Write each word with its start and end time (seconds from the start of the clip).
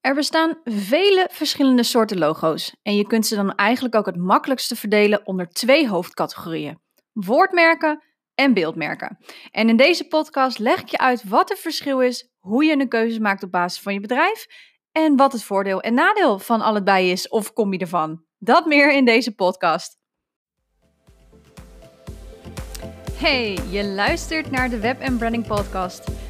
Er 0.00 0.14
bestaan 0.14 0.60
vele 0.64 1.28
verschillende 1.30 1.82
soorten 1.82 2.18
logo's 2.18 2.76
en 2.82 2.96
je 2.96 3.06
kunt 3.06 3.26
ze 3.26 3.34
dan 3.34 3.54
eigenlijk 3.54 3.94
ook 3.94 4.06
het 4.06 4.16
makkelijkste 4.16 4.76
verdelen 4.76 5.26
onder 5.26 5.48
twee 5.48 5.88
hoofdcategorieën: 5.88 6.80
woordmerken 7.12 8.02
en 8.34 8.54
beeldmerken. 8.54 9.18
En 9.50 9.68
in 9.68 9.76
deze 9.76 10.08
podcast 10.08 10.58
leg 10.58 10.80
ik 10.80 10.88
je 10.88 10.98
uit 10.98 11.28
wat 11.28 11.48
het 11.48 11.58
verschil 11.58 12.00
is, 12.00 12.30
hoe 12.38 12.64
je 12.64 12.72
een 12.72 12.88
keuze 12.88 13.20
maakt 13.20 13.42
op 13.42 13.50
basis 13.50 13.82
van 13.82 13.92
je 13.92 14.00
bedrijf 14.00 14.46
en 14.92 15.16
wat 15.16 15.32
het 15.32 15.42
voordeel 15.42 15.80
en 15.80 15.94
nadeel 15.94 16.38
van 16.38 16.60
allebei 16.60 17.10
is 17.10 17.28
of 17.28 17.52
je 17.54 17.78
ervan. 17.78 18.24
Dat 18.38 18.66
meer 18.66 18.92
in 18.92 19.04
deze 19.04 19.34
podcast. 19.34 19.98
Hey, 23.12 23.58
je 23.70 23.84
luistert 23.84 24.50
naar 24.50 24.70
de 24.70 24.80
Web 24.80 25.02
Branding 25.18 25.46
Podcast. 25.46 26.29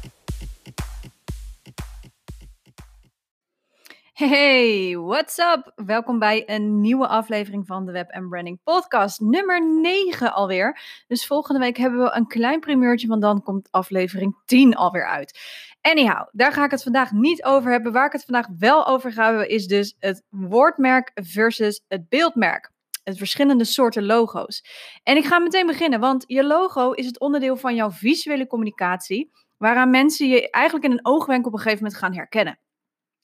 Hey, 4.29 4.97
what's 4.97 5.37
up? 5.37 5.71
Welkom 5.75 6.19
bij 6.19 6.43
een 6.45 6.81
nieuwe 6.81 7.07
aflevering 7.07 7.67
van 7.67 7.85
de 7.85 7.91
Web 7.91 8.25
Branding 8.29 8.59
Podcast, 8.63 9.19
nummer 9.19 9.81
9 9.81 10.33
alweer. 10.33 10.79
Dus 11.07 11.25
volgende 11.25 11.59
week 11.59 11.77
hebben 11.77 12.03
we 12.03 12.15
een 12.15 12.27
klein 12.27 12.59
primeurtje, 12.59 13.07
want 13.07 13.21
dan 13.21 13.43
komt 13.43 13.67
aflevering 13.71 14.35
10 14.45 14.75
alweer 14.75 15.07
uit. 15.07 15.39
Anyhow, 15.81 16.27
daar 16.31 16.51
ga 16.51 16.65
ik 16.65 16.71
het 16.71 16.83
vandaag 16.83 17.11
niet 17.11 17.43
over 17.43 17.71
hebben. 17.71 17.91
Waar 17.91 18.05
ik 18.05 18.11
het 18.11 18.25
vandaag 18.25 18.47
wel 18.57 18.87
over 18.87 19.11
ga 19.11 19.25
hebben, 19.25 19.49
is 19.49 19.67
dus 19.67 19.95
het 19.99 20.23
woordmerk 20.29 21.11
versus 21.13 21.83
het 21.87 22.09
beeldmerk. 22.09 22.71
Het 23.03 23.17
verschillende 23.17 23.65
soorten 23.65 24.05
logo's. 24.05 24.63
En 25.03 25.17
ik 25.17 25.25
ga 25.25 25.39
meteen 25.39 25.65
beginnen, 25.65 25.99
want 25.99 26.23
je 26.27 26.43
logo 26.43 26.91
is 26.91 27.05
het 27.05 27.19
onderdeel 27.19 27.55
van 27.55 27.75
jouw 27.75 27.91
visuele 27.91 28.47
communicatie, 28.47 29.31
waaraan 29.57 29.89
mensen 29.89 30.27
je 30.27 30.49
eigenlijk 30.49 30.85
in 30.85 30.91
een 30.91 31.05
oogwenk 31.05 31.45
op 31.45 31.53
een 31.53 31.59
gegeven 31.59 31.83
moment 31.83 32.01
gaan 32.01 32.13
herkennen. 32.13 32.59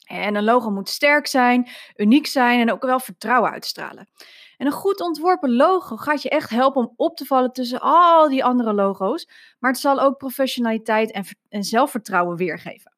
En 0.08 0.34
een 0.34 0.44
logo 0.44 0.70
moet 0.70 0.88
sterk 0.88 1.26
zijn, 1.26 1.68
uniek 1.96 2.26
zijn 2.26 2.60
en 2.60 2.72
ook 2.72 2.82
wel 2.82 3.00
vertrouwen 3.00 3.50
uitstralen. 3.50 4.08
En 4.56 4.66
een 4.66 4.72
goed 4.72 5.00
ontworpen 5.00 5.56
logo 5.56 5.96
gaat 5.96 6.22
je 6.22 6.28
echt 6.28 6.50
helpen 6.50 6.80
om 6.80 6.92
op 6.96 7.16
te 7.16 7.24
vallen 7.24 7.52
tussen 7.52 7.80
al 7.80 8.28
die 8.28 8.44
andere 8.44 8.72
logo's, 8.72 9.28
maar 9.58 9.70
het 9.70 9.80
zal 9.80 10.00
ook 10.00 10.18
professionaliteit 10.18 11.12
en, 11.12 11.24
en 11.48 11.62
zelfvertrouwen 11.62 12.36
weergeven. 12.36 12.92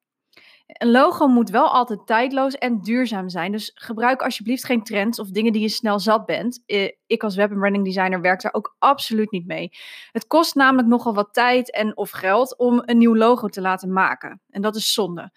Een 0.67 0.91
logo 0.91 1.27
moet 1.27 1.49
wel 1.49 1.67
altijd 1.67 1.99
tijdloos 2.05 2.55
en 2.55 2.81
duurzaam 2.81 3.29
zijn, 3.29 3.51
dus 3.51 3.71
gebruik 3.75 4.21
alsjeblieft 4.21 4.65
geen 4.65 4.83
trends 4.83 5.19
of 5.19 5.29
dingen 5.29 5.51
die 5.51 5.61
je 5.61 5.69
snel 5.69 5.99
zat 5.99 6.25
bent. 6.25 6.63
Ik 7.05 7.23
als 7.23 7.35
web- 7.35 7.51
en 7.51 7.57
branding 7.57 7.85
designer 7.85 8.21
werk 8.21 8.41
daar 8.41 8.53
ook 8.53 8.75
absoluut 8.79 9.31
niet 9.31 9.47
mee. 9.47 9.71
Het 10.11 10.27
kost 10.27 10.55
namelijk 10.55 10.87
nogal 10.87 11.13
wat 11.13 11.33
tijd 11.33 11.71
en 11.71 11.97
of 11.97 12.09
geld 12.09 12.57
om 12.57 12.81
een 12.85 12.97
nieuw 12.97 13.15
logo 13.15 13.47
te 13.47 13.61
laten 13.61 13.93
maken. 13.93 14.41
En 14.49 14.61
dat 14.61 14.75
is 14.75 14.93
zonde. 14.93 15.31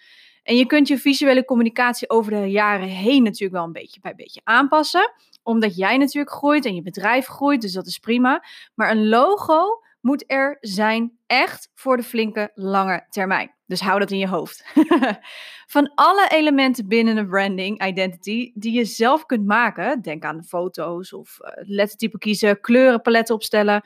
En 0.45 0.56
je 0.56 0.67
kunt 0.67 0.89
je 0.89 0.98
visuele 0.98 1.45
communicatie 1.45 2.11
over 2.11 2.33
de 2.33 2.50
jaren 2.50 2.89
heen 2.89 3.23
natuurlijk 3.23 3.53
wel 3.53 3.64
een 3.64 3.73
beetje 3.73 4.00
bij 4.00 4.14
beetje 4.14 4.41
aanpassen. 4.45 5.12
Omdat 5.42 5.77
jij 5.77 5.97
natuurlijk 5.97 6.34
groeit 6.34 6.64
en 6.64 6.75
je 6.75 6.83
bedrijf 6.83 7.27
groeit, 7.27 7.61
dus 7.61 7.73
dat 7.73 7.86
is 7.86 7.98
prima. 7.98 8.45
Maar 8.75 8.91
een 8.91 9.09
logo 9.09 9.83
moet 10.01 10.25
er 10.27 10.56
zijn 10.61 11.19
echt 11.27 11.70
voor 11.75 11.97
de 11.97 12.03
flinke 12.03 12.51
lange 12.55 13.06
termijn. 13.09 13.55
Dus 13.67 13.81
hou 13.81 13.98
dat 13.98 14.11
in 14.11 14.19
je 14.19 14.28
hoofd. 14.28 14.64
Van 15.67 15.92
alle 15.95 16.28
elementen 16.28 16.89
binnen 16.89 17.17
een 17.17 17.29
branding 17.29 17.86
identity 17.86 18.52
die 18.55 18.73
je 18.73 18.85
zelf 18.85 19.27
kunt 19.27 19.47
maken, 19.47 20.02
denk 20.02 20.24
aan 20.24 20.45
foto's 20.45 21.13
of 21.13 21.39
uh, 21.41 21.48
lettertype 21.55 22.18
kiezen, 22.18 22.61
kleurenpaletten 22.61 23.35
opstellen, 23.35 23.83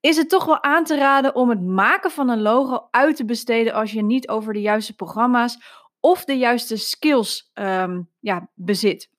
is 0.00 0.16
het 0.16 0.28
toch 0.28 0.44
wel 0.44 0.62
aan 0.62 0.84
te 0.84 0.96
raden 0.96 1.34
om 1.34 1.48
het 1.48 1.62
maken 1.62 2.10
van 2.10 2.28
een 2.28 2.42
logo 2.42 2.88
uit 2.90 3.16
te 3.16 3.24
besteden 3.24 3.72
als 3.72 3.92
je 3.92 4.02
niet 4.02 4.28
over 4.28 4.52
de 4.52 4.60
juiste 4.60 4.94
programma's 4.94 5.58
of 6.00 6.24
de 6.24 6.36
juiste 6.36 6.76
skills 6.76 7.50
um, 7.54 8.10
ja, 8.20 8.50
bezit. 8.54 9.10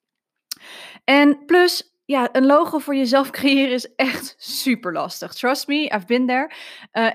En 1.04 1.44
plus, 1.46 1.92
ja, 2.04 2.28
een 2.32 2.46
logo 2.46 2.78
voor 2.78 2.94
jezelf 2.94 3.30
creëren 3.40 3.72
is 3.72 3.94
echt 3.94 4.34
super 4.38 4.92
lastig. 4.92 5.34
Trust 5.34 5.66
me, 5.66 5.90
I've 5.94 6.06
been 6.06 6.26
there. 6.26 6.52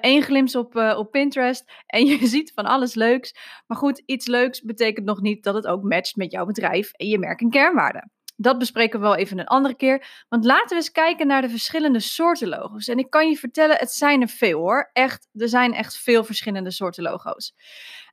Eén 0.01 0.17
uh, 0.17 0.23
glimp 0.23 0.55
op, 0.55 0.75
uh, 0.75 0.95
op 0.97 1.11
Pinterest 1.11 1.71
en 1.85 2.05
je 2.05 2.27
ziet 2.27 2.51
van 2.55 2.65
alles 2.65 2.95
leuks. 2.95 3.35
Maar 3.67 3.77
goed, 3.77 4.01
iets 4.05 4.27
leuks 4.27 4.61
betekent 4.61 5.05
nog 5.05 5.21
niet 5.21 5.43
dat 5.43 5.55
het 5.55 5.67
ook 5.67 5.83
matcht 5.83 6.15
met 6.15 6.31
jouw 6.31 6.45
bedrijf 6.45 6.91
en 6.91 7.07
je 7.07 7.19
merk 7.19 7.41
en 7.41 7.49
kernwaarden. 7.49 8.11
Dat 8.39 8.57
bespreken 8.57 8.99
we 8.99 9.05
wel 9.05 9.15
even 9.15 9.39
een 9.39 9.47
andere 9.47 9.75
keer. 9.75 10.25
Want 10.29 10.45
laten 10.45 10.69
we 10.69 10.75
eens 10.75 10.91
kijken 10.91 11.27
naar 11.27 11.41
de 11.41 11.49
verschillende 11.49 11.99
soorten 11.99 12.47
logo's. 12.47 12.87
En 12.87 12.97
ik 12.97 13.09
kan 13.09 13.29
je 13.29 13.35
vertellen, 13.35 13.75
het 13.77 13.91
zijn 13.91 14.21
er 14.21 14.27
veel 14.27 14.59
hoor. 14.59 14.89
Echt, 14.93 15.27
er 15.33 15.49
zijn 15.49 15.73
echt 15.73 15.97
veel 15.97 16.23
verschillende 16.23 16.71
soorten 16.71 17.03
logo's. 17.03 17.53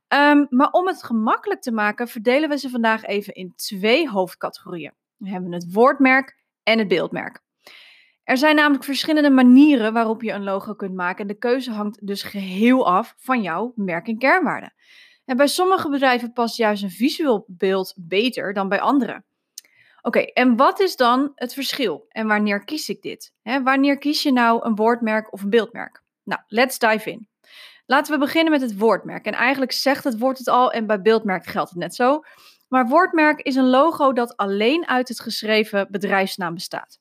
Um, 0.07 0.47
maar 0.49 0.69
om 0.69 0.87
het 0.87 1.03
gemakkelijk 1.03 1.61
te 1.61 1.71
maken, 1.71 2.07
verdelen 2.07 2.49
we 2.49 2.57
ze 2.57 2.69
vandaag 2.69 3.03
even 3.03 3.33
in 3.33 3.53
twee 3.55 4.09
hoofdcategorieën. 4.09 4.93
We 5.17 5.29
hebben 5.29 5.51
het 5.51 5.73
woordmerk 5.73 6.37
en 6.63 6.79
het 6.79 6.87
beeldmerk. 6.87 7.43
Er 8.23 8.37
zijn 8.37 8.55
namelijk 8.55 8.83
verschillende 8.83 9.29
manieren 9.29 9.93
waarop 9.93 10.21
je 10.21 10.31
een 10.31 10.43
logo 10.43 10.73
kunt 10.73 10.95
maken 10.95 11.21
en 11.21 11.27
de 11.27 11.37
keuze 11.37 11.71
hangt 11.71 12.07
dus 12.07 12.23
geheel 12.23 12.87
af 12.87 13.13
van 13.17 13.41
jouw 13.41 13.71
merk- 13.75 14.07
en 14.07 14.17
kernwaarden. 14.17 14.73
En 15.25 15.37
bij 15.37 15.47
sommige 15.47 15.89
bedrijven 15.89 16.33
past 16.33 16.57
juist 16.57 16.83
een 16.83 16.89
visueel 16.89 17.45
beeld 17.47 17.93
beter 17.97 18.53
dan 18.53 18.69
bij 18.69 18.79
anderen. 18.79 19.25
Oké, 20.01 20.19
en 20.19 20.55
wat 20.55 20.79
is 20.79 20.95
dan 20.95 21.31
het 21.35 21.53
verschil 21.53 22.05
en 22.09 22.27
wanneer 22.27 22.63
kies 22.63 22.89
ik 22.89 23.01
dit? 23.01 23.33
wanneer 23.63 23.97
kies 23.97 24.23
je 24.23 24.31
nou 24.31 24.65
een 24.65 24.75
woordmerk 24.75 25.33
of 25.33 25.41
een 25.41 25.49
beeldmerk? 25.49 26.03
Nou, 26.23 26.41
let's 26.47 26.79
dive 26.79 27.11
in. 27.11 27.27
Laten 27.85 28.13
we 28.13 28.19
beginnen 28.19 28.51
met 28.51 28.61
het 28.61 28.77
woordmerk. 28.77 29.25
En 29.25 29.33
eigenlijk 29.33 29.71
zegt 29.71 30.03
het 30.03 30.19
woord 30.19 30.37
het 30.37 30.47
al 30.47 30.71
en 30.71 30.85
bij 30.85 31.01
beeldmerk 31.01 31.45
geldt 31.45 31.69
het 31.69 31.79
net 31.79 31.95
zo. 31.95 32.21
Maar 32.67 32.87
woordmerk 32.87 33.41
is 33.41 33.55
een 33.55 33.69
logo 33.69 34.13
dat 34.13 34.37
alleen 34.37 34.87
uit 34.87 35.07
het 35.07 35.19
geschreven 35.19 35.87
bedrijfsnaam 35.91 36.53
bestaat. 36.53 36.99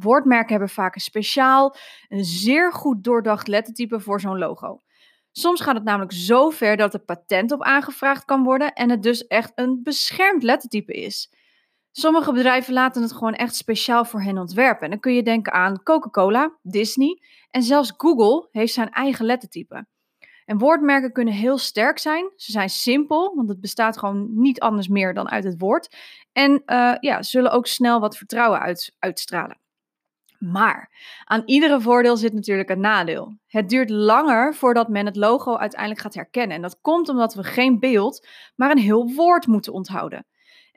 Woordmerken 0.00 0.50
hebben 0.50 0.68
vaak 0.68 0.94
een 0.94 1.00
speciaal, 1.00 1.76
een 2.08 2.24
zeer 2.24 2.72
goed 2.72 3.04
doordacht 3.04 3.48
lettertype 3.48 4.00
voor 4.00 4.20
zo'n 4.20 4.38
logo. 4.38 4.80
Soms 5.32 5.60
gaat 5.60 5.74
het 5.74 5.84
namelijk 5.84 6.12
zo 6.12 6.50
ver 6.50 6.76
dat 6.76 6.94
er 6.94 7.00
patent 7.00 7.52
op 7.52 7.62
aangevraagd 7.62 8.24
kan 8.24 8.44
worden 8.44 8.72
en 8.72 8.90
het 8.90 9.02
dus 9.02 9.26
echt 9.26 9.52
een 9.54 9.80
beschermd 9.82 10.42
lettertype 10.42 10.92
is. 10.92 11.32
Sommige 11.92 12.32
bedrijven 12.32 12.72
laten 12.72 13.02
het 13.02 13.12
gewoon 13.12 13.34
echt 13.34 13.54
speciaal 13.54 14.04
voor 14.04 14.22
hen 14.22 14.38
ontwerpen. 14.38 14.84
En 14.84 14.90
dan 14.90 15.00
kun 15.00 15.14
je 15.14 15.22
denken 15.22 15.52
aan 15.52 15.82
Coca-Cola, 15.82 16.58
Disney 16.62 17.22
en 17.50 17.62
zelfs 17.62 17.92
Google 17.96 18.48
heeft 18.50 18.72
zijn 18.72 18.90
eigen 18.90 19.24
lettertype. 19.24 19.86
En 20.48 20.58
woordmerken 20.58 21.12
kunnen 21.12 21.34
heel 21.34 21.58
sterk 21.58 21.98
zijn. 21.98 22.30
Ze 22.36 22.52
zijn 22.52 22.68
simpel, 22.68 23.34
want 23.34 23.48
het 23.48 23.60
bestaat 23.60 23.98
gewoon 23.98 24.28
niet 24.30 24.60
anders 24.60 24.88
meer 24.88 25.14
dan 25.14 25.28
uit 25.30 25.44
het 25.44 25.54
woord. 25.58 25.96
En 26.32 26.62
uh, 26.66 26.94
ja, 27.00 27.22
zullen 27.22 27.50
ook 27.50 27.66
snel 27.66 28.00
wat 28.00 28.16
vertrouwen 28.16 28.60
uit, 28.60 28.94
uitstralen. 28.98 29.58
Maar 30.38 30.90
aan 31.24 31.42
iedere 31.44 31.80
voordeel 31.80 32.16
zit 32.16 32.32
natuurlijk 32.32 32.68
een 32.68 32.80
nadeel. 32.80 33.38
Het 33.46 33.68
duurt 33.68 33.90
langer 33.90 34.54
voordat 34.54 34.88
men 34.88 35.06
het 35.06 35.16
logo 35.16 35.56
uiteindelijk 35.56 36.00
gaat 36.00 36.14
herkennen. 36.14 36.56
En 36.56 36.62
dat 36.62 36.78
komt 36.80 37.08
omdat 37.08 37.34
we 37.34 37.42
geen 37.42 37.78
beeld, 37.78 38.26
maar 38.56 38.70
een 38.70 38.78
heel 38.78 39.12
woord 39.14 39.46
moeten 39.46 39.72
onthouden. 39.72 40.26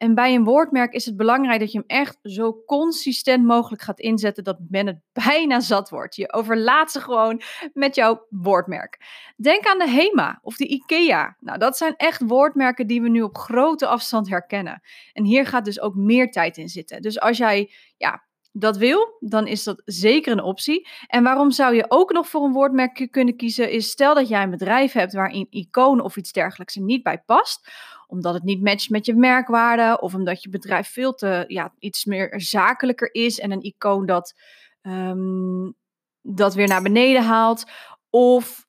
En 0.02 0.16
bij 0.16 0.36
een 0.36 0.44
woordmerk 0.44 0.94
is 0.94 1.06
het 1.06 1.18
belangrijk 1.18 1.60
dat 1.60 1.72
je 1.72 1.78
hem 1.78 1.98
echt 1.98 2.18
zo 2.24 2.64
consistent 2.66 3.46
mogelijk 3.46 3.82
gaat 3.82 4.00
inzetten 4.00 4.44
dat 4.44 4.58
men 4.70 4.88
het 4.88 5.00
bijna 5.26 5.60
zat 5.60 5.90
wordt. 5.90 6.16
Je 6.16 6.34
overlaat 6.34 6.92
ze 6.92 7.02
gewoon 7.02 7.42
met 7.74 7.96
jouw 7.96 8.26
woordmerk. 8.30 9.00
Denk 9.38 9.66
aan 9.66 9.78
de 9.78 9.90
HEMA 9.90 10.40
of 10.42 10.56
de 10.56 10.68
IKEA. 10.68 11.36
Nou, 11.40 11.58
dat 11.58 11.78
zijn 11.78 11.96
echt 11.98 12.22
woordmerken 12.22 12.88
die 12.88 13.02
we 13.02 13.10
nu 13.10 13.22
op 13.22 13.38
grote 13.38 13.88
afstand 13.88 14.30
herkennen. 14.30 14.82
En 15.14 15.24
hier 15.24 15.46
gaat 15.46 15.66
dus 15.66 15.82
ook 15.82 15.96
meer 15.96 16.32
tijd 16.32 16.58
in 16.58 16.70
zitten. 16.70 17.02
Dus 17.02 17.20
als 17.20 17.38
jij 17.38 17.72
ja, 17.98 18.24
dat 18.52 18.78
wil, 18.78 19.18
dan 19.20 19.48
is 19.48 19.64
dat 19.64 19.82
zeker 19.86 20.32
een 20.32 20.44
optie. 20.44 20.88
En 21.08 21.24
waarom 21.24 21.52
zou 21.52 21.76
je 21.76 21.86
ook 21.88 22.12
nog 22.12 22.30
voor 22.30 22.44
een 22.44 22.54
woordmerk 22.54 23.08
kunnen 23.12 23.36
kiezen, 23.36 23.72
is 23.72 23.90
stel 23.90 24.14
dat 24.16 24.28
jij 24.28 24.44
een 24.44 24.50
bedrijf 24.50 24.92
hebt 24.92 25.14
waar 25.14 25.32
een 25.32 25.48
icoon 25.50 26.02
of 26.02 26.16
iets 26.16 26.32
dergelijks 26.32 26.76
er 26.76 26.82
niet 26.82 27.04
bij 27.04 27.24
past, 27.26 27.70
omdat 28.12 28.34
het 28.34 28.44
niet 28.44 28.64
matcht 28.64 28.90
met 28.90 29.06
je 29.06 29.16
merkwaarde, 29.16 30.02
of 30.02 30.14
omdat 30.14 30.44
je 30.44 30.50
bedrijf 30.50 30.88
veel 30.88 31.14
te 31.14 31.44
ja, 31.48 31.74
iets 31.80 32.06
meer 32.06 32.34
zakelijker 32.42 33.14
is 33.14 33.40
en 33.40 33.52
een 33.52 33.64
icoon 33.64 34.06
dat, 34.06 34.34
um, 34.82 35.74
dat 36.22 36.54
weer 36.54 36.68
naar 36.68 36.82
beneden 36.82 37.24
haalt, 37.24 37.64
of 38.10 38.66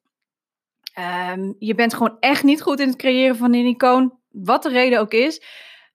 um, 1.32 1.54
je 1.58 1.74
bent 1.74 1.94
gewoon 1.94 2.16
echt 2.20 2.42
niet 2.42 2.62
goed 2.62 2.80
in 2.80 2.88
het 2.88 2.96
creëren 2.96 3.36
van 3.36 3.54
een 3.54 3.66
icoon, 3.66 4.18
wat 4.28 4.62
de 4.62 4.68
reden 4.68 5.00
ook 5.00 5.12
is. 5.12 5.42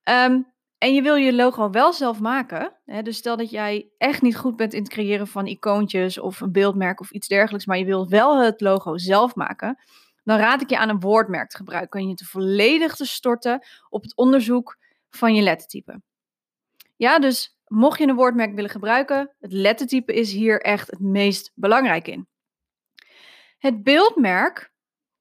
Um, 0.03 0.55
en 0.77 0.93
je 0.93 1.01
wil 1.01 1.15
je 1.15 1.33
logo 1.33 1.69
wel 1.69 1.93
zelf 1.93 2.19
maken. 2.19 2.75
Hè, 2.85 3.01
dus 3.01 3.17
stel 3.17 3.37
dat 3.37 3.49
jij 3.49 3.89
echt 3.97 4.21
niet 4.21 4.37
goed 4.37 4.55
bent 4.55 4.73
in 4.73 4.81
het 4.81 4.89
creëren 4.89 5.27
van 5.27 5.47
icoontjes 5.47 6.19
of 6.19 6.41
een 6.41 6.51
beeldmerk 6.51 6.99
of 6.99 7.11
iets 7.11 7.27
dergelijks, 7.27 7.65
maar 7.65 7.77
je 7.77 7.85
wilt 7.85 8.09
wel 8.09 8.41
het 8.43 8.61
logo 8.61 8.97
zelf 8.97 9.35
maken. 9.35 9.77
Dan 10.27 10.37
raad 10.37 10.61
ik 10.61 10.69
je 10.69 10.77
aan 10.77 10.89
een 10.89 10.99
woordmerk 10.99 11.49
te 11.49 11.57
gebruiken 11.57 11.99
en 11.99 12.07
je 12.07 12.13
te 12.13 12.25
volledig 12.25 12.95
te 12.95 13.05
storten 13.05 13.65
op 13.89 14.03
het 14.03 14.15
onderzoek 14.15 14.77
van 15.09 15.35
je 15.35 15.41
lettertype. 15.41 16.01
Ja, 16.95 17.19
dus 17.19 17.57
mocht 17.67 17.99
je 17.99 18.07
een 18.07 18.15
woordmerk 18.15 18.55
willen 18.55 18.69
gebruiken, 18.69 19.35
het 19.39 19.51
lettertype 19.51 20.13
is 20.13 20.31
hier 20.31 20.61
echt 20.61 20.91
het 20.91 20.99
meest 20.99 21.51
belangrijk 21.55 22.07
in. 22.07 22.27
Het 23.57 23.83
beeldmerk 23.83 24.71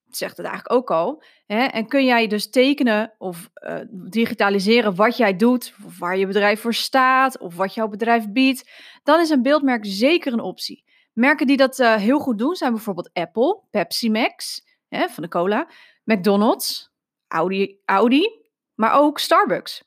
zegt 0.09 0.37
het 0.37 0.47
eigenlijk 0.47 0.77
ook 0.77 0.91
al. 0.91 1.23
Hè? 1.47 1.65
En 1.65 1.87
kun 1.87 2.05
jij 2.05 2.27
dus 2.27 2.51
tekenen 2.51 3.15
of 3.19 3.51
uh, 3.55 3.79
digitaliseren 3.91 4.95
wat 4.95 5.17
jij 5.17 5.37
doet, 5.37 5.75
of 5.85 5.99
waar 5.99 6.17
je 6.17 6.27
bedrijf 6.27 6.61
voor 6.61 6.75
staat, 6.75 7.39
of 7.39 7.57
wat 7.57 7.75
jouw 7.75 7.89
bedrijf 7.89 8.29
biedt, 8.29 8.71
dan 9.03 9.21
is 9.21 9.31
een 9.31 9.43
beeldmerk 9.43 9.85
zeker 9.87 10.33
een 10.33 10.41
optie. 10.41 10.85
Merken 11.13 11.47
die 11.47 11.57
dat 11.57 11.79
uh, 11.79 11.95
heel 11.95 12.19
goed 12.19 12.39
doen 12.39 12.55
zijn 12.55 12.73
bijvoorbeeld 12.73 13.11
Apple, 13.13 13.63
Pepsi 13.71 14.11
Max 14.11 14.65
hè, 14.89 15.09
van 15.09 15.23
de 15.23 15.29
cola, 15.29 15.69
McDonald's, 16.05 16.91
Audi, 17.29 17.79
Audi, 17.85 18.41
maar 18.75 18.93
ook 18.93 19.19
Starbucks. 19.19 19.85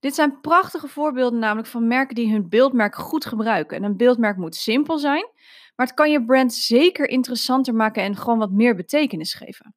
Dit 0.00 0.14
zijn 0.14 0.40
prachtige 0.40 0.88
voorbeelden 0.88 1.38
namelijk 1.38 1.68
van 1.68 1.86
merken 1.86 2.14
die 2.14 2.32
hun 2.32 2.48
beeldmerk 2.48 2.94
goed 2.94 3.26
gebruiken. 3.26 3.76
En 3.76 3.82
een 3.82 3.96
beeldmerk 3.96 4.36
moet 4.36 4.54
simpel 4.54 4.98
zijn, 4.98 5.30
maar 5.76 5.86
het 5.86 5.94
kan 5.94 6.10
je 6.10 6.24
brand 6.24 6.54
zeker 6.54 7.08
interessanter 7.08 7.74
maken 7.74 8.02
en 8.02 8.16
gewoon 8.16 8.38
wat 8.38 8.50
meer 8.50 8.74
betekenis 8.74 9.34
geven. 9.34 9.74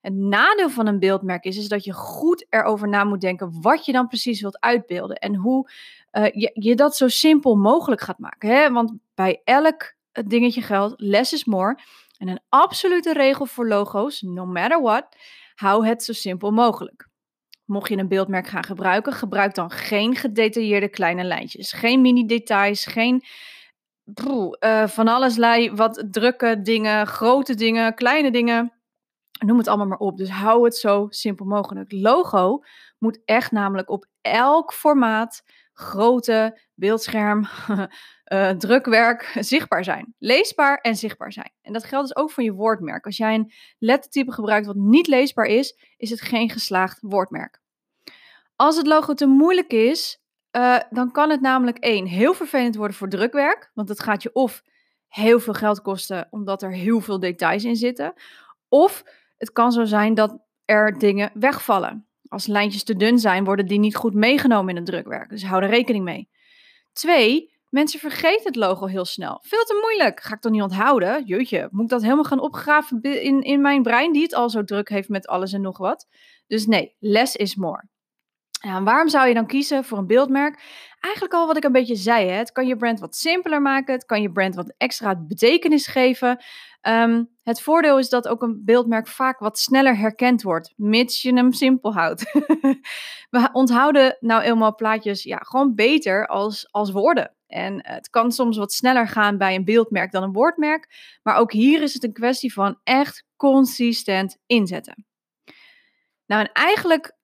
Het 0.00 0.14
nadeel 0.14 0.70
van 0.70 0.86
een 0.86 0.98
beeldmerk 0.98 1.44
is, 1.44 1.56
is 1.56 1.68
dat 1.68 1.84
je 1.84 1.92
goed 1.92 2.46
erover 2.48 2.88
na 2.88 3.04
moet 3.04 3.20
denken 3.20 3.60
wat 3.60 3.84
je 3.84 3.92
dan 3.92 4.08
precies 4.08 4.40
wilt 4.40 4.60
uitbeelden 4.60 5.16
en 5.16 5.34
hoe 5.34 5.70
uh, 6.12 6.24
je, 6.32 6.50
je, 6.54 6.74
dat 6.74 6.96
zo 6.96 7.08
simpel 7.08 7.56
mogelijk 7.56 8.00
gaat 8.00 8.18
maken. 8.18 8.48
Hè? 8.48 8.70
Want 8.70 8.92
bij 9.14 9.40
elk 9.44 9.94
dingetje 10.12 10.62
geldt, 10.62 10.94
less 11.00 11.32
is 11.32 11.44
more. 11.44 11.78
En 12.24 12.30
een 12.30 12.42
absolute 12.48 13.12
regel 13.12 13.46
voor 13.46 13.68
logo's, 13.68 14.20
no 14.20 14.46
matter 14.46 14.82
what, 14.82 15.16
hou 15.54 15.86
het 15.86 16.02
zo 16.02 16.12
simpel 16.12 16.50
mogelijk. 16.50 17.08
Mocht 17.64 17.88
je 17.88 17.96
een 17.96 18.08
beeldmerk 18.08 18.46
gaan 18.46 18.64
gebruiken, 18.64 19.12
gebruik 19.12 19.54
dan 19.54 19.70
geen 19.70 20.16
gedetailleerde 20.16 20.88
kleine 20.88 21.24
lijntjes. 21.24 21.72
Geen 21.72 22.00
mini-details, 22.00 22.86
geen 22.86 23.22
uh, 24.04 24.86
van 24.86 25.08
alles 25.08 25.36
wat 25.74 26.06
drukke 26.10 26.60
dingen, 26.62 27.06
grote 27.06 27.54
dingen, 27.54 27.94
kleine 27.94 28.30
dingen. 28.30 28.72
Noem 29.44 29.58
het 29.58 29.68
allemaal 29.68 29.86
maar 29.86 29.98
op. 29.98 30.16
Dus 30.16 30.30
hou 30.30 30.64
het 30.64 30.76
zo 30.76 31.06
simpel 31.08 31.46
mogelijk. 31.46 31.92
Logo 31.92 32.62
moet 32.98 33.22
echt 33.24 33.52
namelijk 33.52 33.90
op 33.90 34.06
elk 34.20 34.72
formaat, 34.72 35.42
grootte, 35.74 36.60
beeldscherm, 36.74 37.46
uh, 38.32 38.50
drukwerk 38.64 39.36
zichtbaar 39.38 39.84
zijn. 39.84 40.14
Leesbaar 40.18 40.76
en 40.76 40.96
zichtbaar 40.96 41.32
zijn. 41.32 41.52
En 41.62 41.72
dat 41.72 41.84
geldt 41.84 42.08
dus 42.08 42.16
ook 42.16 42.30
voor 42.30 42.42
je 42.42 42.52
woordmerk. 42.52 43.04
Als 43.06 43.16
jij 43.16 43.34
een 43.34 43.52
lettertype 43.78 44.32
gebruikt 44.32 44.66
wat 44.66 44.76
niet 44.76 45.06
leesbaar 45.06 45.46
is, 45.46 45.94
is 45.96 46.10
het 46.10 46.20
geen 46.20 46.50
geslaagd 46.50 46.98
woordmerk. 47.00 47.60
Als 48.56 48.76
het 48.76 48.86
logo 48.86 49.14
te 49.14 49.26
moeilijk 49.26 49.72
is, 49.72 50.22
uh, 50.56 50.78
dan 50.90 51.12
kan 51.12 51.30
het 51.30 51.40
namelijk 51.40 51.78
één, 51.78 52.06
heel 52.06 52.34
vervelend 52.34 52.76
worden 52.76 52.96
voor 52.96 53.08
drukwerk. 53.08 53.70
Want 53.74 53.88
het 53.88 54.00
gaat 54.00 54.22
je 54.22 54.32
of 54.32 54.62
heel 55.08 55.40
veel 55.40 55.54
geld 55.54 55.82
kosten, 55.82 56.26
omdat 56.30 56.62
er 56.62 56.72
heel 56.72 57.00
veel 57.00 57.20
details 57.20 57.64
in 57.64 57.76
zitten. 57.76 58.14
Of 58.68 59.04
het 59.36 59.52
kan 59.52 59.72
zo 59.72 59.84
zijn 59.84 60.14
dat 60.14 60.38
er 60.64 60.98
dingen 60.98 61.30
wegvallen. 61.34 62.06
Als 62.34 62.46
lijntjes 62.46 62.84
te 62.84 62.96
dun 62.96 63.18
zijn, 63.18 63.44
worden 63.44 63.66
die 63.66 63.78
niet 63.78 63.96
goed 63.96 64.14
meegenomen 64.14 64.70
in 64.70 64.76
het 64.76 64.86
drukwerk. 64.86 65.30
Dus 65.30 65.44
hou 65.44 65.62
er 65.62 65.68
rekening 65.68 66.04
mee. 66.04 66.28
Twee, 66.92 67.52
mensen 67.68 68.00
vergeten 68.00 68.44
het 68.44 68.56
logo 68.56 68.86
heel 68.86 69.04
snel. 69.04 69.38
Veel 69.42 69.64
te 69.64 69.78
moeilijk. 69.80 70.20
Ga 70.20 70.34
ik 70.34 70.40
toch 70.40 70.52
niet 70.52 70.62
onthouden? 70.62 71.24
Jeetje, 71.24 71.68
moet 71.70 71.84
ik 71.84 71.90
dat 71.90 72.02
helemaal 72.02 72.24
gaan 72.24 72.40
opgraven 72.40 73.02
in, 73.02 73.42
in 73.42 73.60
mijn 73.60 73.82
brein, 73.82 74.12
die 74.12 74.22
het 74.22 74.34
al 74.34 74.50
zo 74.50 74.64
druk 74.64 74.88
heeft 74.88 75.08
met 75.08 75.26
alles 75.26 75.52
en 75.52 75.60
nog 75.60 75.78
wat? 75.78 76.08
Dus 76.46 76.66
nee, 76.66 76.96
less 76.98 77.36
is 77.36 77.54
more. 77.54 77.88
Ja, 78.64 78.82
waarom 78.82 79.08
zou 79.08 79.28
je 79.28 79.34
dan 79.34 79.46
kiezen 79.46 79.84
voor 79.84 79.98
een 79.98 80.06
beeldmerk? 80.06 80.62
Eigenlijk 81.00 81.34
al 81.34 81.46
wat 81.46 81.56
ik 81.56 81.64
een 81.64 81.72
beetje 81.72 81.96
zei. 81.96 82.28
Hè? 82.28 82.36
Het 82.36 82.52
kan 82.52 82.66
je 82.66 82.76
brand 82.76 83.00
wat 83.00 83.16
simpeler 83.16 83.62
maken. 83.62 83.94
Het 83.94 84.04
kan 84.04 84.22
je 84.22 84.32
brand 84.32 84.54
wat 84.54 84.74
extra 84.76 85.16
betekenis 85.16 85.86
geven. 85.86 86.44
Um, 86.82 87.30
het 87.42 87.60
voordeel 87.60 87.98
is 87.98 88.08
dat 88.08 88.28
ook 88.28 88.42
een 88.42 88.62
beeldmerk 88.64 89.08
vaak 89.08 89.38
wat 89.38 89.58
sneller 89.58 89.96
herkend 89.96 90.42
wordt, 90.42 90.72
mits 90.76 91.22
je 91.22 91.34
hem 91.34 91.52
simpel 91.52 91.92
houdt. 91.94 92.32
We 93.30 93.48
onthouden 93.52 94.16
nou 94.20 94.42
eenmaal 94.42 94.74
plaatjes 94.74 95.22
ja, 95.22 95.36
gewoon 95.36 95.74
beter 95.74 96.26
als, 96.26 96.68
als 96.70 96.90
woorden. 96.90 97.34
En 97.46 97.86
het 97.86 98.10
kan 98.10 98.32
soms 98.32 98.56
wat 98.56 98.72
sneller 98.72 99.08
gaan 99.08 99.38
bij 99.38 99.54
een 99.54 99.64
beeldmerk 99.64 100.12
dan 100.12 100.22
een 100.22 100.32
woordmerk. 100.32 101.16
Maar 101.22 101.36
ook 101.36 101.52
hier 101.52 101.82
is 101.82 101.94
het 101.94 102.04
een 102.04 102.12
kwestie 102.12 102.52
van 102.52 102.78
echt 102.84 103.24
consistent 103.36 104.38
inzetten. 104.46 105.06
Nou, 106.26 106.42
en 106.42 106.52
eigenlijk 106.52 107.16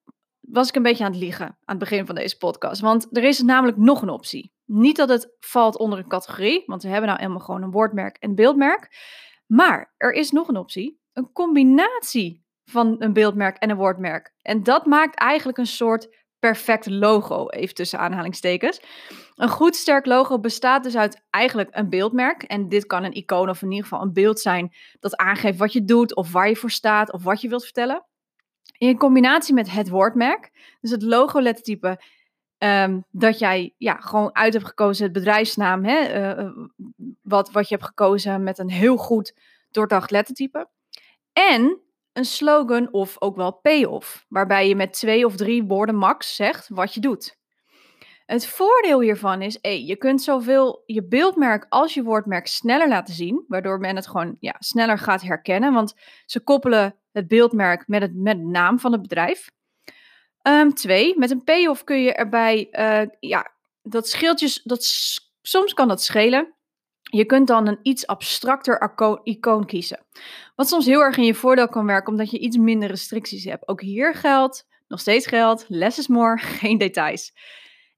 was 0.53 0.69
ik 0.69 0.75
een 0.75 0.83
beetje 0.83 1.05
aan 1.05 1.11
het 1.11 1.21
liegen 1.21 1.47
aan 1.47 1.57
het 1.65 1.79
begin 1.79 2.07
van 2.07 2.15
deze 2.15 2.37
podcast. 2.37 2.81
Want 2.81 3.17
er 3.17 3.25
is 3.25 3.43
namelijk 3.43 3.77
nog 3.77 4.03
een 4.03 4.09
optie. 4.09 4.53
Niet 4.65 4.97
dat 4.97 5.09
het 5.09 5.37
valt 5.41 5.79
onder 5.79 5.99
een 5.99 6.09
categorie, 6.09 6.63
want 6.67 6.83
we 6.83 6.89
hebben 6.89 7.09
nou 7.09 7.21
helemaal 7.21 7.45
gewoon 7.45 7.63
een 7.63 7.71
woordmerk 7.71 8.17
en 8.17 8.35
beeldmerk. 8.35 8.89
Maar 9.47 9.95
er 9.97 10.13
is 10.13 10.31
nog 10.31 10.49
een 10.49 10.57
optie. 10.57 11.01
Een 11.13 11.33
combinatie 11.33 12.45
van 12.65 12.97
een 12.99 13.13
beeldmerk 13.13 13.57
en 13.57 13.71
een 13.71 13.77
woordmerk. 13.77 14.35
En 14.43 14.63
dat 14.63 14.87
maakt 14.87 15.19
eigenlijk 15.19 15.59
een 15.59 15.67
soort 15.67 16.19
perfect 16.39 16.87
logo, 16.87 17.49
even 17.49 17.75
tussen 17.75 17.99
aanhalingstekens. 17.99 18.81
Een 19.35 19.49
goed 19.49 19.77
sterk 19.77 20.07
logo 20.07 20.41
bestaat 20.41 20.83
dus 20.83 20.97
uit 20.97 21.27
eigenlijk 21.31 21.69
een 21.73 21.89
beeldmerk. 21.89 22.43
En 22.43 22.69
dit 22.69 22.87
kan 22.87 23.05
een 23.05 23.15
icoon 23.15 23.49
of 23.49 23.63
in 23.63 23.71
ieder 23.71 23.89
geval 23.89 24.03
een 24.03 24.13
beeld 24.13 24.41
zijn 24.41 24.75
dat 25.01 25.17
aangeeft 25.17 25.59
wat 25.59 25.73
je 25.73 25.85
doet 25.85 26.17
of 26.17 26.33
waar 26.33 26.49
je 26.49 26.57
voor 26.57 26.71
staat 26.71 27.13
of 27.13 27.23
wat 27.23 27.41
je 27.41 27.49
wilt 27.49 27.65
vertellen. 27.65 28.05
In 28.81 28.99
combinatie 28.99 29.55
met 29.55 29.71
het 29.71 29.89
woordmerk, 29.89 30.51
dus 30.81 30.91
het 30.91 31.03
logo-lettertype, 31.03 32.01
um, 32.59 33.05
dat 33.11 33.39
jij 33.39 33.75
ja, 33.79 33.95
gewoon 33.95 34.35
uit 34.35 34.53
hebt 34.53 34.67
gekozen, 34.67 35.05
het 35.05 35.13
bedrijfsnaam, 35.13 35.85
hè, 35.85 36.35
uh, 36.39 36.51
wat, 37.23 37.51
wat 37.51 37.69
je 37.69 37.75
hebt 37.75 37.87
gekozen 37.87 38.43
met 38.43 38.59
een 38.59 38.71
heel 38.71 38.97
goed 38.97 39.35
doordacht 39.71 40.11
lettertype. 40.11 40.69
En 41.33 41.81
een 42.13 42.25
slogan 42.25 42.93
of 42.93 43.17
ook 43.19 43.37
wel 43.37 43.53
payoff, 43.53 44.27
waarbij 44.29 44.69
je 44.69 44.77
met 44.77 44.93
twee 44.93 45.27
of 45.27 45.37
drie 45.37 45.65
woorden 45.65 45.95
max 45.95 46.37
zegt 46.37 46.69
wat 46.69 46.95
je 46.95 47.01
doet. 47.01 47.39
Het 48.31 48.47
voordeel 48.47 49.01
hiervan 49.01 49.43
is, 49.43 49.59
hey, 49.61 49.83
je 49.85 49.97
kunt 49.97 50.23
zoveel 50.23 50.83
je 50.87 51.05
beeldmerk 51.05 51.67
als 51.69 51.95
je 51.95 52.03
woordmerk 52.03 52.47
sneller 52.47 52.89
laten 52.89 53.15
zien, 53.15 53.45
waardoor 53.49 53.79
men 53.79 53.97
het 53.97 54.07
gewoon 54.07 54.37
ja, 54.41 54.55
sneller 54.59 54.99
gaat 54.99 55.23
herkennen, 55.23 55.73
want 55.73 55.95
ze 56.27 56.41
koppelen 56.41 56.97
het 57.13 57.29
beeldmerk 57.29 57.89
met, 57.89 58.03
het, 58.03 58.15
met 58.15 58.37
de 58.37 58.45
naam 58.45 58.79
van 58.79 58.93
het 58.93 59.03
bedrijf. 59.03 59.51
Um, 60.43 60.75
twee, 60.75 61.19
met 61.19 61.31
een 61.31 61.45
payoff 61.45 61.85
kun 61.85 62.03
je 62.03 62.15
erbij, 62.15 62.69
uh, 62.71 63.09
ja, 63.21 63.53
dat 63.83 64.09
scheelt 64.09 64.69
dat, 64.69 64.85
soms 65.43 65.75
kan 65.75 65.89
dat 65.89 66.03
schelen. 66.03 66.55
Je 67.03 67.25
kunt 67.25 67.47
dan 67.47 67.67
een 67.67 67.79
iets 67.83 68.07
abstracter 68.07 68.93
icoon 69.23 69.67
kiezen. 69.67 70.07
Wat 70.55 70.69
soms 70.69 70.87
heel 70.87 71.01
erg 71.01 71.17
in 71.17 71.25
je 71.25 71.35
voordeel 71.35 71.69
kan 71.69 71.87
werken, 71.87 72.13
omdat 72.13 72.31
je 72.31 72.39
iets 72.39 72.57
minder 72.57 72.89
restricties 72.89 73.45
hebt. 73.45 73.69
Ook 73.69 73.81
hier 73.81 74.15
geldt, 74.15 74.67
nog 74.89 75.01
steeds 75.01 75.27
geldt, 75.27 75.65
less 75.69 75.99
is 75.99 76.09
more, 76.09 76.39
geen 76.61 76.79
details. 76.79 77.33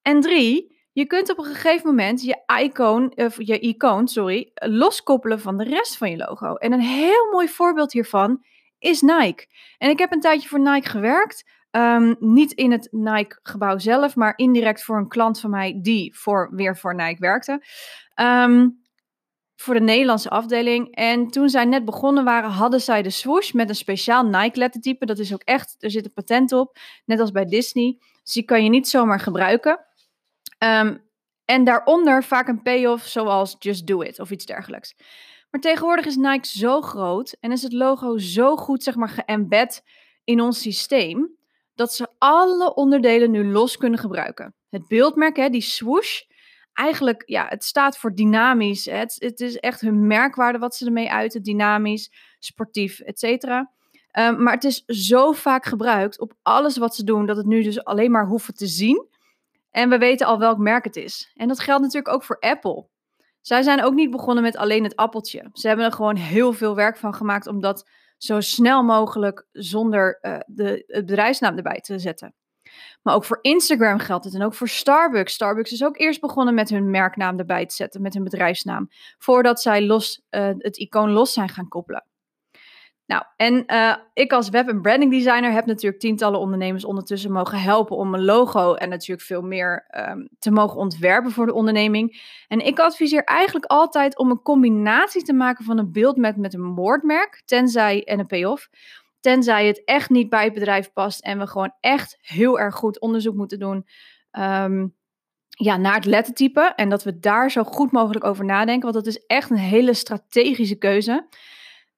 En 0.02 0.21
drie, 0.21 0.80
je 0.92 1.06
kunt 1.06 1.30
op 1.30 1.38
een 1.38 1.44
gegeven 1.44 1.87
moment 1.87 2.23
je 2.23 2.42
icoon, 2.62 3.12
of 3.14 3.37
je 3.38 3.59
icoon, 3.59 4.09
sorry, 4.09 4.50
loskoppelen 4.54 5.40
van 5.40 5.56
de 5.56 5.64
rest 5.64 5.97
van 5.97 6.11
je 6.11 6.16
logo. 6.16 6.54
En 6.54 6.73
een 6.73 6.80
heel 6.80 7.30
mooi 7.32 7.49
voorbeeld 7.49 7.92
hiervan 7.92 8.44
is 8.78 9.00
Nike. 9.00 9.47
En 9.78 9.90
ik 9.90 9.99
heb 9.99 10.12
een 10.12 10.21
tijdje 10.21 10.49
voor 10.49 10.61
Nike 10.61 10.88
gewerkt. 10.88 11.50
Um, 11.71 12.16
niet 12.18 12.52
in 12.52 12.73
het 12.73 12.88
Nike-gebouw 12.90 13.78
zelf, 13.78 14.16
maar 14.16 14.32
indirect 14.37 14.85
voor 14.85 14.97
een 14.97 15.09
klant 15.09 15.40
van 15.40 15.50
mij 15.50 15.78
die 15.82 16.18
voor, 16.18 16.50
weer 16.54 16.76
voor 16.76 16.94
Nike 16.94 17.21
werkte. 17.21 17.62
Um, 18.21 18.80
voor 19.56 19.75
de 19.75 19.80
Nederlandse 19.80 20.30
afdeling. 20.30 20.94
En 20.94 21.28
toen 21.28 21.49
zij 21.49 21.64
net 21.64 21.85
begonnen 21.85 22.25
waren, 22.25 22.50
hadden 22.50 22.80
zij 22.80 23.02
de 23.02 23.11
swoosh 23.11 23.52
met 23.52 23.68
een 23.68 23.75
speciaal 23.75 24.25
Nike-lettertype. 24.25 25.06
Dat 25.06 25.18
is 25.18 25.32
ook 25.32 25.42
echt, 25.42 25.76
er 25.78 25.90
zit 25.90 26.04
een 26.04 26.12
patent 26.12 26.52
op, 26.52 26.78
net 27.04 27.21
als 27.21 27.30
bij 27.30 27.44
Disney. 27.44 27.99
Dus 28.23 28.32
die 28.32 28.44
kan 28.44 28.64
je 28.64 28.71
niet 28.71 28.88
zomaar 28.88 29.21
gebruiken. 29.21 29.80
Um, 30.64 31.11
en 31.45 31.64
daaronder 31.64 32.25
vaak 32.25 32.49
een 32.49 32.62
payoff 32.62 33.07
zoals 33.07 33.57
Just 33.59 33.87
Do 33.87 34.00
It 34.00 34.21
of 34.21 34.31
iets 34.31 34.47
dergelijks. 34.47 34.95
Maar 35.50 35.61
tegenwoordig 35.61 36.07
is 36.07 36.16
Nike 36.16 36.47
zo 36.47 36.81
groot 36.81 37.37
en 37.40 37.52
is 37.52 37.62
het 37.62 37.73
logo 37.73 38.19
zo 38.19 38.57
goed 38.57 38.83
zeg 38.83 38.95
maar, 38.95 39.09
geëmbed 39.09 39.83
in 40.25 40.40
ons 40.40 40.61
systeem, 40.61 41.37
dat 41.75 41.95
ze 41.95 42.09
alle 42.19 42.75
onderdelen 42.75 43.31
nu 43.31 43.45
los 43.45 43.76
kunnen 43.76 43.99
gebruiken. 43.99 44.54
Het 44.71 44.88
beeldmerk, 44.88 45.37
hè, 45.37 45.49
die 45.49 45.61
swoosh, 45.61 46.21
eigenlijk, 46.73 47.23
ja, 47.26 47.47
het 47.49 47.64
staat 47.64 47.99
voor 47.99 48.14
dynamisch. 48.14 48.85
Het, 48.85 49.16
het 49.19 49.40
is 49.40 49.57
echt 49.57 49.81
hun 49.81 50.07
merkwaarde 50.07 50.59
wat 50.59 50.75
ze 50.75 50.87
ermee 50.87 51.11
uiten, 51.11 51.42
dynamisch, 51.42 52.11
sportief, 52.38 53.00
et 53.00 53.19
cetera. 53.19 53.71
Um, 54.19 54.42
maar 54.42 54.54
het 54.54 54.64
is 54.64 54.85
zo 54.87 55.33
vaak 55.33 55.64
gebruikt 55.64 56.21
op 56.21 56.35
alles 56.42 56.76
wat 56.76 56.95
ze 56.95 57.04
doen, 57.04 57.26
dat 57.26 57.37
het 57.37 57.47
nu 57.47 57.62
dus 57.62 57.85
alleen 57.85 58.11
maar 58.11 58.26
hoeven 58.26 58.54
te 58.54 58.66
zien 58.66 59.11
En 59.73 59.88
we 59.88 59.99
weten 59.99 60.26
al 60.26 60.38
welk 60.38 60.59
merk 60.59 60.85
het 60.85 60.97
is. 60.97 61.33
En 61.35 61.49
dat 61.49 61.61
geldt 61.61 61.83
natuurlijk 61.83 62.14
ook 62.14 62.25
voor 62.25 62.38
Apple. 62.38 62.87
Zij 63.41 63.62
zijn 63.62 63.83
ook 63.83 63.95
niet 63.95 64.11
begonnen 64.11 64.43
met 64.43 64.57
alleen 64.57 64.85
het 64.85 64.97
appeltje. 64.97 65.49
Ze 65.52 65.67
hebben 65.67 65.87
er 65.87 65.93
gewoon 65.93 66.17
heel 66.17 66.52
veel 66.52 66.75
werk 66.75 66.97
van 66.97 67.14
gemaakt 67.14 67.47
om 67.47 67.61
dat 67.61 67.88
zo 68.17 68.41
snel 68.41 68.83
mogelijk 68.83 69.47
zonder 69.52 70.19
uh, 70.23 70.38
de, 70.47 70.85
het 70.87 71.07
bedrijfsnaam 71.07 71.57
erbij 71.57 71.81
te 71.81 71.99
zetten. 71.99 72.35
Maar 73.02 73.14
ook 73.14 73.25
voor 73.25 73.38
Instagram 73.41 73.99
geldt 73.99 74.25
het 74.25 74.35
en 74.35 74.43
ook 74.43 74.55
voor 74.55 74.69
Starbucks. 74.69 75.33
Starbucks 75.33 75.73
is 75.73 75.85
ook 75.85 75.99
eerst 75.99 76.21
begonnen 76.21 76.55
met 76.55 76.69
hun 76.69 76.91
merknaam 76.91 77.38
erbij 77.38 77.67
te 77.67 77.75
zetten, 77.75 78.02
met 78.02 78.14
hun 78.14 78.25
bedrijfsnaam, 78.25 78.88
voordat 79.19 79.62
zij 79.62 79.87
los, 79.87 80.23
uh, 80.31 80.50
het 80.59 80.76
icoon 80.76 81.11
los 81.11 81.33
zijn 81.33 81.49
gaan 81.49 81.69
koppelen. 81.69 82.07
Nou, 83.12 83.25
en 83.37 83.64
uh, 83.66 83.97
ik 84.14 84.33
als 84.33 84.49
web- 84.49 84.69
en 84.69 84.81
branding 84.81 85.11
designer 85.11 85.52
heb 85.52 85.66
natuurlijk 85.66 86.00
tientallen 86.00 86.40
ondernemers 86.40 86.85
ondertussen 86.85 87.33
mogen 87.33 87.61
helpen 87.61 87.97
om 87.97 88.14
een 88.14 88.25
logo 88.25 88.75
en 88.75 88.88
natuurlijk 88.88 89.26
veel 89.26 89.42
meer 89.42 89.87
um, 90.09 90.28
te 90.38 90.50
mogen 90.50 90.78
ontwerpen 90.78 91.31
voor 91.31 91.47
de 91.47 91.52
onderneming. 91.52 92.23
En 92.49 92.66
ik 92.66 92.78
adviseer 92.78 93.25
eigenlijk 93.25 93.64
altijd 93.64 94.19
om 94.19 94.31
een 94.31 94.42
combinatie 94.42 95.23
te 95.23 95.33
maken 95.33 95.64
van 95.64 95.78
een 95.78 95.92
beeldmerk 95.92 96.37
met 96.37 96.54
een 96.54 96.75
woordmerk, 96.75 97.42
tenzij 97.45 98.04
en 98.04 98.19
een 98.19 98.26
payoff. 98.26 98.69
Tenzij 99.21 99.66
het 99.66 99.85
echt 99.85 100.11
niet 100.11 100.28
bij 100.28 100.45
het 100.45 100.54
bedrijf 100.54 100.92
past 100.92 101.25
en 101.25 101.38
we 101.38 101.47
gewoon 101.47 101.75
echt 101.81 102.19
heel 102.21 102.61
erg 102.61 102.75
goed 102.75 103.00
onderzoek 103.00 103.35
moeten 103.35 103.59
doen 103.59 103.87
um, 104.33 104.95
ja, 105.49 105.76
naar 105.76 105.95
het 105.95 106.04
lettertype. 106.04 106.73
En 106.76 106.88
dat 106.88 107.02
we 107.02 107.19
daar 107.19 107.50
zo 107.50 107.62
goed 107.62 107.92
mogelijk 107.92 108.25
over 108.25 108.45
nadenken, 108.45 108.92
want 108.92 109.04
dat 109.04 109.14
is 109.14 109.26
echt 109.26 109.50
een 109.50 109.57
hele 109.57 109.95
strategische 109.95 110.78
keuze. 110.78 111.26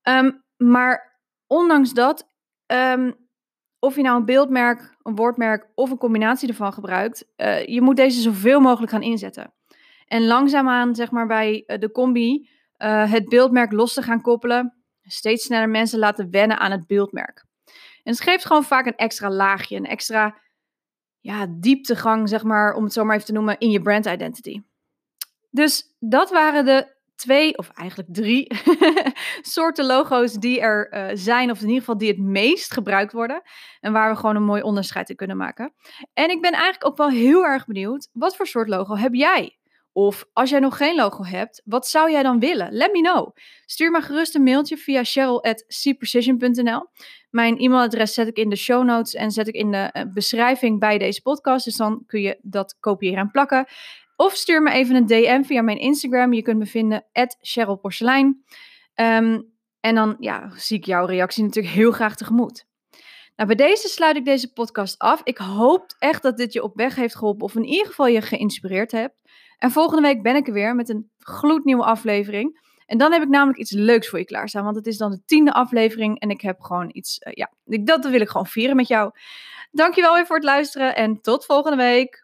Um, 0.03 0.44
maar 0.71 1.21
ondanks 1.47 1.93
dat, 1.93 2.29
um, 2.67 3.15
of 3.79 3.97
je 3.97 4.03
nou 4.03 4.17
een 4.19 4.25
beeldmerk, 4.25 4.97
een 5.03 5.15
woordmerk 5.15 5.69
of 5.75 5.91
een 5.91 5.99
combinatie 5.99 6.49
ervan 6.49 6.73
gebruikt, 6.73 7.27
uh, 7.37 7.67
je 7.67 7.81
moet 7.81 7.97
deze 7.97 8.21
zoveel 8.21 8.61
mogelijk 8.61 8.93
gaan 8.93 9.03
inzetten. 9.03 9.53
En 10.07 10.27
langzaamaan, 10.27 10.95
zeg 10.95 11.11
maar 11.11 11.27
bij 11.27 11.65
uh, 11.67 11.79
de 11.79 11.91
combi, 11.91 12.49
uh, 12.79 13.11
het 13.11 13.29
beeldmerk 13.29 13.73
los 13.73 13.95
te 13.95 14.03
gaan 14.03 14.21
koppelen, 14.21 14.75
steeds 15.03 15.45
sneller 15.45 15.69
mensen 15.69 15.99
laten 15.99 16.31
wennen 16.31 16.59
aan 16.59 16.71
het 16.71 16.87
beeldmerk. 16.87 17.45
En 18.03 18.13
het 18.13 18.21
geeft 18.21 18.47
gewoon 18.47 18.65
vaak 18.65 18.87
een 18.87 18.97
extra 18.97 19.31
laagje, 19.31 19.77
een 19.77 19.87
extra 19.87 20.39
ja, 21.21 21.47
dieptegang, 21.51 22.29
zeg 22.29 22.43
maar, 22.43 22.75
om 22.75 22.85
het 22.85 22.93
zo 22.93 23.05
maar 23.05 23.15
even 23.15 23.27
te 23.27 23.33
noemen, 23.33 23.59
in 23.59 23.71
je 23.71 23.81
brand 23.81 24.07
identity. 24.07 24.63
Dus 25.51 25.95
dat 25.99 26.31
waren 26.31 26.65
de 26.65 26.94
twee, 27.15 27.59
of 27.59 27.69
eigenlijk 27.69 28.09
drie 28.13 28.51
soorten 29.55 29.85
logo's 29.85 30.33
die 30.33 30.61
er 30.61 30.93
uh, 30.93 31.07
zijn, 31.13 31.51
of 31.51 31.61
in 31.61 31.67
ieder 31.67 31.81
geval 31.81 31.99
die 31.99 32.09
het 32.09 32.19
meest 32.19 32.73
gebruikt 32.73 33.13
worden. 33.13 33.43
En 33.81 33.93
waar 33.93 34.11
we 34.11 34.17
gewoon 34.17 34.37
een 34.37 34.45
mooi 34.45 34.63
onderscheid 34.63 35.11
in 35.11 35.17
kunnen 35.17 35.37
maken. 35.37 35.73
En 36.15 36.31
ik 36.31 36.41
ben 36.41 36.53
eigenlijk 36.53 36.87
ook 36.87 36.97
wel 36.97 37.11
heel 37.11 37.45
erg 37.45 37.67
benieuwd, 37.67 38.09
wat 38.13 38.37
voor 38.37 38.47
soort 38.47 38.69
logo 38.69 38.97
heb 38.97 39.15
jij? 39.15 39.59
Of 39.97 40.25
als 40.33 40.51
jij 40.51 40.61
nog 40.61 40.77
geen 40.77 40.95
logo 40.95 41.25
hebt, 41.25 41.63
wat 41.65 41.87
zou 41.87 42.11
jij 42.11 42.23
dan 42.23 42.39
willen? 42.39 42.73
Let 42.73 42.93
me 42.93 43.01
know. 43.01 43.37
Stuur 43.67 43.91
me 43.91 44.01
gerust 44.01 44.35
een 44.35 44.43
mailtje 44.43 44.77
via 44.77 45.05
cheryl.cprecision.nl. 45.05 46.87
Mijn 47.31 47.59
e-mailadres 47.59 48.15
zet 48.15 48.29
ik 48.29 48.37
in 48.37 48.49
de 48.49 48.57
show 48.57 48.85
notes 48.85 49.15
en 49.15 49.31
zet 49.31 49.49
ik 49.49 49.55
in 49.55 49.71
de 49.71 49.91
uh, 49.93 50.03
beschrijving 50.13 50.81
bij 50.81 50.99
deze 50.99 51.23
podcast. 51.23 51.65
Dus 51.65 51.77
dan 51.77 52.03
kun 52.07 52.21
je 52.21 52.39
dat 52.43 52.77
kopiëren 52.81 53.19
en 53.19 53.31
plakken. 53.31 53.67
Of 54.17 54.35
stuur 54.35 54.63
me 54.63 54.71
even 54.71 54.97
een 54.97 55.07
DM 55.07 55.43
via 55.43 55.63
mijn 55.63 55.79
Instagram. 55.79 56.33
Je 56.33 56.43
kunt 56.43 56.59
me 56.59 56.67
vinden, 56.67 57.05
Cheryl 57.41 57.77
Porselein. 57.77 58.45
Um, 58.95 59.53
en 59.81 59.95
dan 59.95 60.17
ja, 60.19 60.51
zie 60.57 60.79
ik 60.79 60.85
jouw 60.85 61.07
reactie 61.07 61.45
natuurlijk 61.45 61.75
heel 61.75 61.93
graag 61.93 62.17
tegemoet. 62.17 62.67
Nou, 63.37 63.55
bij 63.55 63.67
deze 63.67 63.89
sluit 63.89 64.17
ik 64.17 64.25
deze 64.25 64.53
podcast 64.53 64.99
af. 64.99 65.21
Ik 65.25 65.39
hoop 65.39 65.95
echt 65.99 66.23
dat 66.23 66.37
dit 66.37 66.53
je 66.53 66.63
op 66.63 66.77
weg 66.77 66.95
heeft 66.95 67.17
geholpen 67.17 67.45
of 67.45 67.55
in 67.55 67.65
ieder 67.65 67.87
geval 67.87 68.07
je 68.07 68.23
geïnspireerd 68.23 68.93
hebt. 68.93 69.15
En 69.59 69.71
volgende 69.71 70.03
week 70.03 70.23
ben 70.23 70.37
ik 70.37 70.47
er 70.47 70.53
weer 70.53 70.75
met 70.75 70.89
een 70.89 71.11
gloednieuwe 71.19 71.85
aflevering. 71.85 72.63
En 72.87 72.99
dan 72.99 73.13
heb 73.13 73.23
ik 73.23 73.29
namelijk 73.29 73.59
iets 73.59 73.71
leuks 73.71 74.09
voor 74.09 74.19
je 74.19 74.25
klaarstaan, 74.25 74.65
want 74.65 74.77
het 74.77 74.87
is 74.87 74.97
dan 74.97 75.11
de 75.11 75.25
tiende 75.25 75.53
aflevering 75.53 76.21
en 76.21 76.31
ik 76.31 76.41
heb 76.41 76.61
gewoon 76.61 76.91
iets, 76.93 77.19
uh, 77.27 77.33
ja, 77.33 77.53
dat 77.65 78.07
wil 78.07 78.21
ik 78.21 78.29
gewoon 78.29 78.47
vieren 78.47 78.77
met 78.77 78.89
jou. 78.89 79.11
Dankjewel 79.71 80.15
weer 80.15 80.27
voor 80.27 80.37
het 80.37 80.45
luisteren 80.45 80.97
en 80.97 81.21
tot 81.21 81.45
volgende 81.45 81.77
week. 81.77 82.24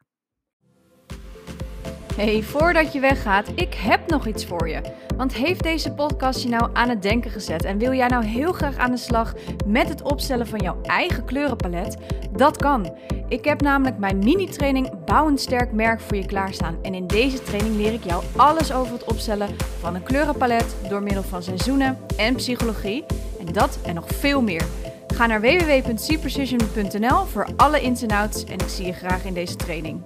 Hey, 2.20 2.42
voordat 2.42 2.92
je 2.92 3.00
weggaat, 3.00 3.48
ik 3.54 3.74
heb 3.74 4.10
nog 4.10 4.26
iets 4.26 4.46
voor 4.46 4.68
je. 4.68 4.80
Want 5.16 5.34
heeft 5.34 5.62
deze 5.62 5.92
podcast 5.92 6.42
je 6.42 6.48
nou 6.48 6.70
aan 6.72 6.88
het 6.88 7.02
denken 7.02 7.30
gezet 7.30 7.64
en 7.64 7.78
wil 7.78 7.92
jij 7.92 8.06
nou 8.06 8.24
heel 8.24 8.52
graag 8.52 8.76
aan 8.76 8.90
de 8.90 8.96
slag 8.96 9.34
met 9.66 9.88
het 9.88 10.02
opstellen 10.02 10.46
van 10.46 10.58
jouw 10.58 10.78
eigen 10.82 11.24
kleurenpalet? 11.24 11.96
Dat 12.36 12.56
kan. 12.56 12.94
Ik 13.28 13.44
heb 13.44 13.60
namelijk 13.60 13.98
mijn 13.98 14.18
mini-training 14.18 15.04
Bouw 15.04 15.28
een 15.28 15.38
sterk 15.38 15.72
merk 15.72 16.00
voor 16.00 16.16
je 16.16 16.26
klaarstaan. 16.26 16.78
En 16.82 16.94
in 16.94 17.06
deze 17.06 17.42
training 17.42 17.76
leer 17.76 17.92
ik 17.92 18.04
jou 18.04 18.24
alles 18.36 18.72
over 18.72 18.92
het 18.92 19.04
opstellen 19.04 19.48
van 19.78 19.94
een 19.94 20.02
kleurenpalet 20.02 20.76
door 20.88 21.02
middel 21.02 21.22
van 21.22 21.42
seizoenen 21.42 21.98
en 22.16 22.34
psychologie. 22.34 23.04
En 23.38 23.52
dat 23.52 23.78
en 23.84 23.94
nog 23.94 24.06
veel 24.06 24.42
meer. 24.42 24.64
Ga 25.14 25.26
naar 25.26 25.40
www.cprecision.nl 25.40 27.24
voor 27.24 27.48
alle 27.56 27.80
ins 27.80 28.02
en 28.02 28.10
outs 28.10 28.44
en 28.44 28.58
ik 28.58 28.68
zie 28.68 28.86
je 28.86 28.92
graag 28.92 29.24
in 29.24 29.34
deze 29.34 29.56
training. 29.56 30.02